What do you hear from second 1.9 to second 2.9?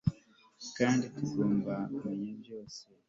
kumenya byose